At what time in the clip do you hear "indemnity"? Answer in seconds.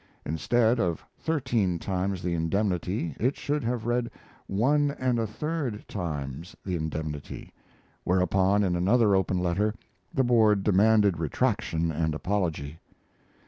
2.33-3.15, 6.75-7.53